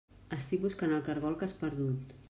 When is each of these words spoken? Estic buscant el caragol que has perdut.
Estic 0.37 0.63
buscant 0.63 0.95
el 0.97 1.05
caragol 1.11 1.37
que 1.43 1.49
has 1.51 1.57
perdut. 1.63 2.19